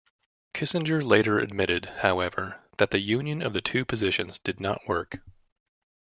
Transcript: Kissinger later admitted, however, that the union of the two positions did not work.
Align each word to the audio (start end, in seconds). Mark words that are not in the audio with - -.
Kissinger 0.55 1.05
later 1.07 1.37
admitted, 1.37 1.85
however, 1.99 2.59
that 2.79 2.89
the 2.89 2.97
union 2.99 3.43
of 3.43 3.53
the 3.53 3.61
two 3.61 3.85
positions 3.85 4.39
did 4.39 4.59
not 4.59 4.87
work. 4.87 5.19